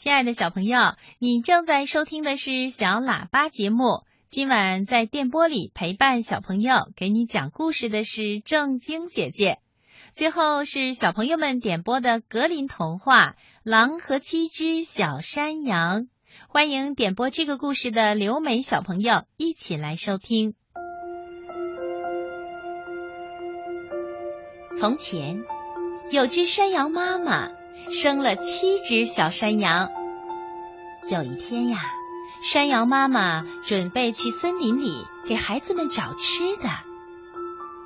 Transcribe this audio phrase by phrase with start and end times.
[0.00, 0.78] 亲爱的小朋友，
[1.18, 4.06] 你正在收听的是小喇叭节目。
[4.30, 9.58] 今晚在电波里陪伴小朋友，给你讲故事的是正晶姐姐。
[10.10, 13.32] 最后是小朋友们点播的格林童话
[13.62, 16.04] 《狼和七只小山羊》。
[16.48, 20.54] 欢迎点播这个故事的刘美小朋友一起来收听。
[24.78, 25.42] 从前
[26.10, 27.50] 有只山羊妈妈
[27.88, 29.88] 生了七只小山羊。
[31.10, 31.78] 有一天呀。
[32.42, 34.94] 山羊妈妈准备去森林里
[35.26, 36.70] 给孩子们找吃的，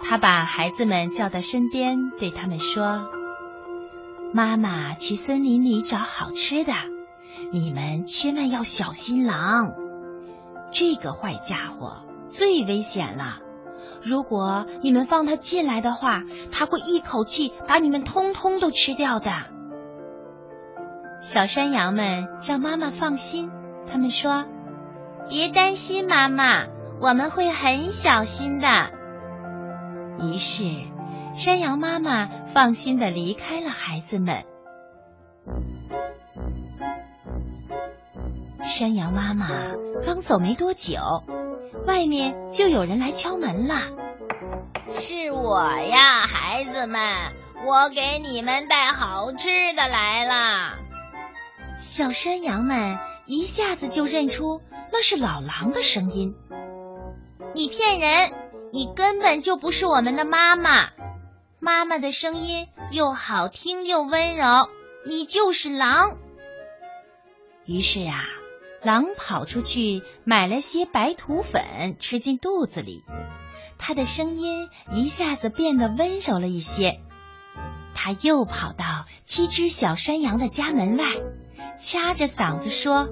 [0.01, 3.09] 她把孩子们叫到身边，对他们说
[4.33, 6.73] ：“妈妈去森林里找好吃的，
[7.51, 9.73] 你们千万要小心狼。
[10.73, 13.41] 这个坏家伙最危险了，
[14.05, 19.33] 如果你们放他进来的话，他会一口气把你们通通都吃掉的。”
[21.35, 23.51] 小山羊们让妈妈放心。
[23.91, 24.45] 他们说
[25.29, 26.67] ：“别担心，妈妈，
[27.01, 28.69] 我们会很小心的。”
[30.23, 30.63] 于是，
[31.33, 34.45] 山羊妈妈放心的离开了孩子们。
[38.63, 39.49] 山羊妈妈
[40.07, 41.01] 刚走没多久，
[41.85, 43.75] 外面就有人来敲门了。
[45.01, 47.03] 是我呀，孩子们，
[47.67, 50.84] 我给你们带好吃的来了。
[51.95, 52.99] 小山羊们。
[53.25, 54.61] 一下子就认出
[54.93, 56.35] 那是老狼的声音。
[57.55, 58.33] 你骗人！
[58.73, 60.91] 你根本就不是我们的妈妈。
[61.61, 64.69] 妈妈的声音又好听又温柔，
[65.07, 66.19] 你就是狼。
[67.65, 68.25] 于是啊，
[68.83, 73.05] 狼跑出去买了些白土粉，吃进肚子里。
[73.79, 76.99] 他的声音一下子变得温柔了一些。
[77.95, 81.05] 他又跑到七只小山羊的家门外。
[81.81, 83.09] 掐着嗓子说：“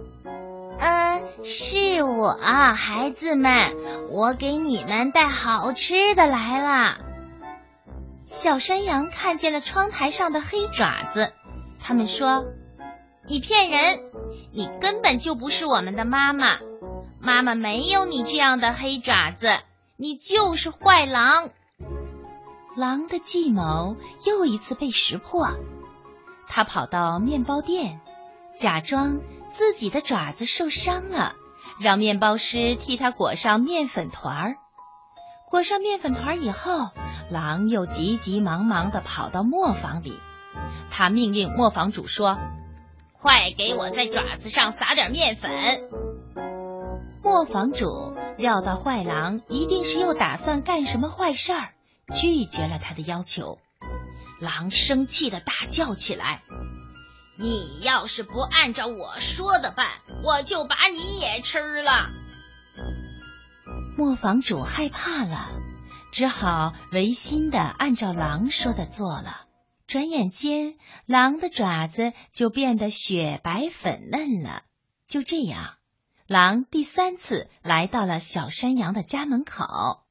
[0.79, 2.37] 嗯，是我，
[2.75, 3.77] 孩子们，
[4.11, 6.99] 我给你们带好吃的来了。”
[8.25, 11.33] 小山羊看见了窗台上的黑爪子，
[11.81, 12.45] 他们说
[13.29, 14.01] ：“你骗人，
[14.53, 16.59] 你根本就不是我们的妈妈，
[17.21, 19.49] 妈妈没有你这样的黑爪子，
[19.97, 21.51] 你就是坏狼。”
[22.75, 23.97] 狼的计谋
[24.27, 25.51] 又一次被识破，
[26.49, 28.01] 他跑到面包店。
[28.63, 29.19] 假装
[29.51, 31.35] 自己的爪子受伤了，
[31.81, 34.55] 让面包师替他裹上面粉团儿。
[35.51, 36.91] 裹上面粉团以后，
[37.29, 40.21] 狼又急急忙忙的跑到磨坊里。
[40.93, 42.39] 他命令磨坊主说
[43.21, 45.51] ：“快给我在爪子上撒点面粉。”
[47.21, 51.71] 磨坊主料到坏狼一定是又打算干什么坏事儿，
[52.15, 53.59] 拒绝了他的要求。
[54.41, 56.43] 狼生气的大叫起来。
[57.43, 59.89] 你要是不按照我说的办，
[60.23, 62.09] 我就把你也吃了。
[63.99, 65.51] 磨坊主害怕了，
[66.13, 69.43] 只好违心的按照狼说的做了。
[69.89, 74.63] 转眼间，狼的爪子就变得雪白粉嫩了。
[75.09, 75.75] 就这样，
[76.29, 80.02] 狼第三次来到了小山羊的家门口。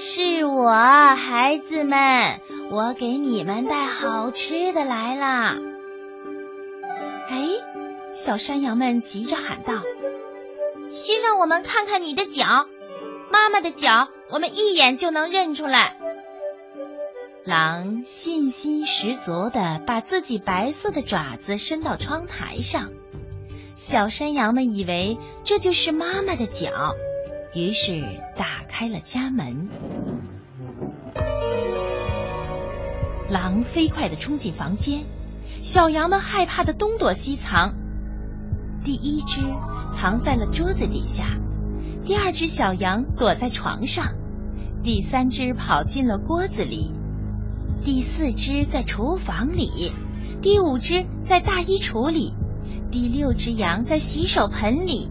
[0.00, 0.70] 是我，
[1.16, 2.40] 孩子们。
[2.70, 5.56] 我给你们带好吃的来啦！
[7.28, 7.48] 哎，
[8.14, 9.82] 小山羊们急着喊道
[10.92, 12.68] ：“先让我们看看你的脚，
[13.32, 15.96] 妈妈的脚，我们一眼就能认出来。”
[17.44, 22.90] 狼信心十足的把自己白色的爪子伸到窗台上，
[23.74, 26.94] 小山羊们以为这就是妈妈的脚，
[27.54, 28.02] 于是
[28.36, 29.68] 打开了家门。
[33.28, 35.04] 狼飞快的冲进房间，
[35.60, 37.74] 小羊们害怕的东躲西藏。
[38.84, 39.40] 第一只
[39.94, 41.38] 藏在了桌子底下，
[42.04, 44.14] 第二只小羊躲在床上，
[44.82, 46.94] 第三只跑进了锅子里，
[47.84, 49.92] 第四只在厨房里，
[50.40, 52.32] 第五只在大衣橱里，
[52.90, 55.10] 第六只羊在洗手盆里，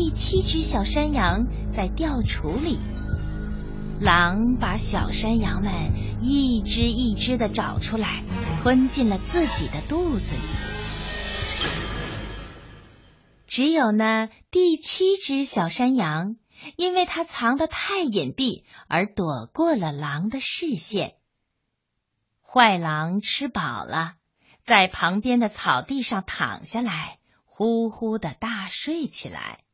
[0.00, 2.78] 第七只小山羊在吊橱里。
[4.00, 5.72] 狼把小山羊们
[6.22, 8.22] 一只一只的找出来，
[8.62, 10.40] 吞进了自己的肚子里。
[13.48, 16.36] 只有那第七只小山羊，
[16.76, 21.14] 因为它藏得太隐蔽，而躲过了狼的视线。
[22.40, 24.14] 坏狼吃饱了，
[24.62, 29.64] 在旁边的草地上躺下来，呼呼的大睡起来。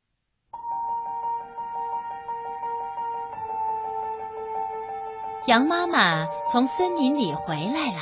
[5.46, 8.00] 羊妈妈从森林里回来了，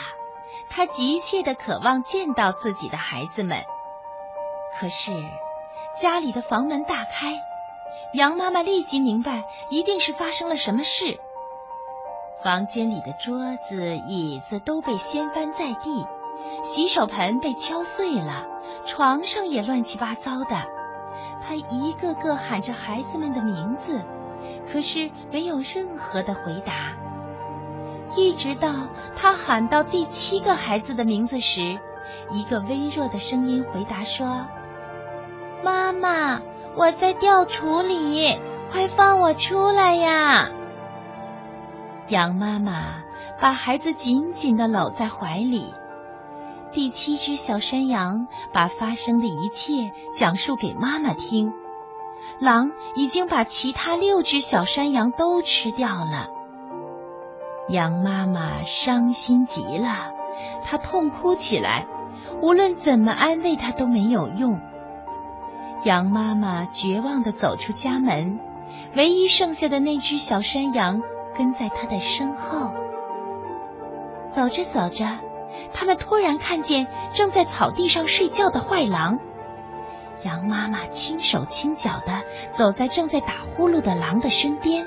[0.71, 3.65] 她急切的渴望见到自己的孩子们。
[4.79, 5.11] 可是
[6.01, 7.35] 家里的房门大开，
[8.15, 11.19] 羊妈妈立即明白，一定是发生了什么事。
[12.45, 16.07] 房间里的桌子、椅子都被掀翻在地，
[16.63, 18.47] 洗手盆被敲碎了，
[18.87, 20.63] 床上也乱七八糟的。
[21.45, 24.01] 他一个个喊着孩子们的名字，
[24.73, 26.93] 可是没有任何的回答。
[28.17, 31.79] 一直到他喊到第七个孩子的名字时，
[32.31, 34.47] 一个微弱的声音回答说
[35.65, 36.41] ：“妈妈，
[36.77, 38.39] 我在吊橱里，
[38.71, 40.51] 快放我出来呀！”
[42.09, 43.03] 羊妈妈
[43.41, 45.75] 把孩子紧紧的搂在怀里。
[46.73, 51.53] 第七只小山羊把发生的一切讲述给妈妈听。
[52.39, 56.29] 狼已经把其他六只小山羊都吃掉了。
[57.69, 60.13] 羊妈妈伤心极了，
[60.63, 61.87] 她痛哭起来，
[62.43, 64.61] 无论怎么安慰她都没有用。
[65.85, 68.39] 羊妈妈绝望的走出家门，
[68.97, 71.01] 唯一剩下的那只小山羊
[71.37, 72.73] 跟在她的身后。
[74.29, 75.19] 走着走着，
[75.73, 79.19] 他们突然看见正在草地上睡觉的坏狼。
[80.25, 84.87] 羊妈妈轻手轻脚的走在正在打呼噜的狼的身边，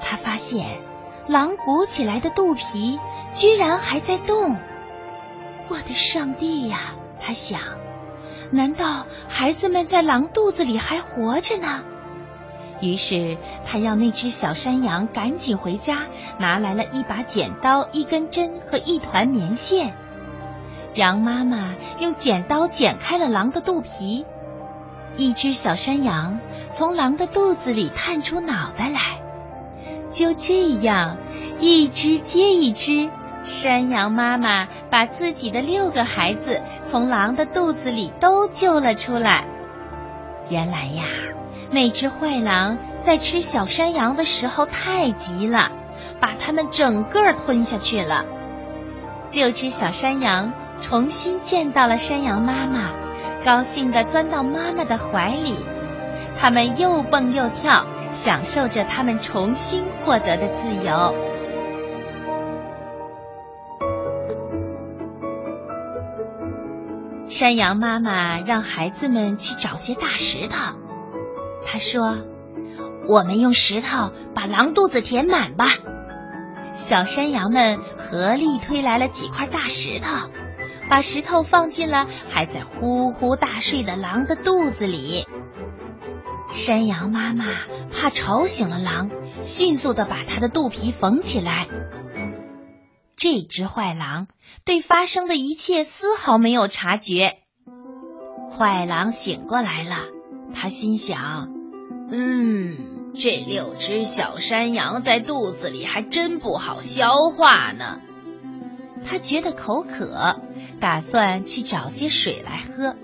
[0.00, 0.89] 她发现。
[1.30, 2.98] 狼鼓起来的肚皮
[3.34, 4.56] 居然还在动！
[5.68, 6.96] 我的上帝呀！
[7.20, 7.60] 他想，
[8.50, 11.84] 难道孩子们在狼肚子里还活着呢？
[12.80, 15.98] 于是他要那只小山羊赶紧回家，
[16.40, 19.94] 拿来了一把剪刀、一根针和一团棉线。
[20.94, 24.26] 羊妈妈用剪刀剪开了狼的肚皮，
[25.16, 26.40] 一只小山羊
[26.70, 29.20] 从狼的肚子里探出脑袋来。
[30.10, 31.16] 就这样，
[31.60, 33.08] 一只接一只，
[33.42, 39.44] 山羊妈妈把自己的六个孩子从狼的肚子里都救了出来。
[40.50, 41.04] 原来呀，
[41.70, 45.70] 那只坏狼在吃小山羊的时候太急了，
[46.18, 48.24] 把它们整个吞下去了。
[49.30, 52.90] 六只小山羊重新见到了山羊妈妈，
[53.44, 55.64] 高兴地钻到妈妈的怀里，
[56.36, 57.86] 它们又蹦又跳。
[58.20, 61.14] 享受着他们重新获得的自由。
[67.26, 70.76] 山羊妈妈让孩子们去找些大石头，
[71.64, 72.18] 她说
[73.08, 75.68] ：“我们用石头把狼肚子填满吧。”
[76.76, 80.30] 小山羊们合力推来了几块大石头，
[80.90, 85.26] 把石头放进了还在呼呼大睡的狼的肚子里。
[86.60, 87.46] 山羊妈妈
[87.90, 89.10] 怕吵醒了狼，
[89.40, 91.66] 迅速的把它的肚皮缝起来。
[93.16, 94.28] 这只坏狼
[94.66, 97.38] 对发生的一切丝毫没有察觉。
[98.52, 99.96] 坏狼醒过来了，
[100.54, 101.48] 他心想
[102.12, 108.00] ：“嗯，这六只小山羊在肚子里还真不好消化呢。”
[109.08, 110.38] 他觉得口渴，
[110.78, 112.96] 打算去找些水来喝。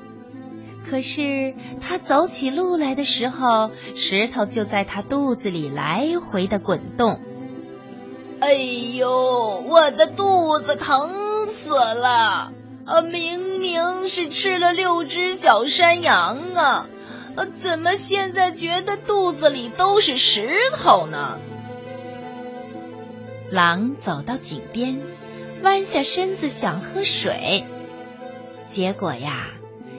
[0.89, 7.21] 可是他走起路来的时候，石头就在他肚子里来回的滚动。
[8.39, 12.53] 哎呦，我的肚子疼死了！
[12.85, 16.89] 啊，明明是吃了六只小山羊啊，
[17.55, 21.39] 怎么现在觉得肚子里都是石头呢？
[23.51, 25.01] 狼走到井边，
[25.63, 27.65] 弯下身子想喝水，
[28.69, 29.49] 结果呀。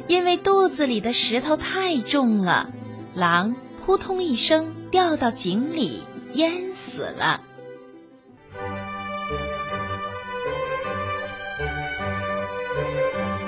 [0.08, 2.70] 因为肚子里的石头太重了，
[3.14, 7.42] 狼扑通一声掉到井里，淹死了。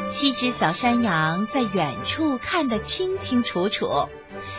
[0.09, 3.87] 七只小山羊在远处看得清清楚楚，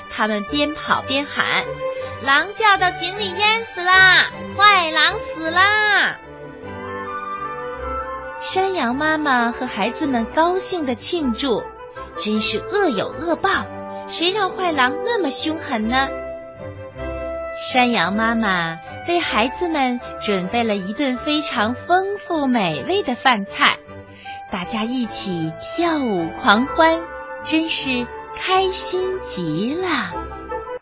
[0.09, 1.67] 它们边跑边喊
[2.25, 4.31] ：“狼掉到井里淹死啦！
[4.57, 6.19] 坏狼死啦！”
[8.41, 11.63] 山羊妈妈和孩子们高兴的庆祝。
[12.21, 13.67] 真是恶有恶报，
[14.07, 16.09] 谁让坏狼那么凶狠呢？
[17.73, 23.79] 山羊妈妈为孩子们准备了一顿非常丰富美味的饭菜，
[24.53, 27.01] 大家一起跳舞狂欢，
[27.43, 30.40] 真是开心极了。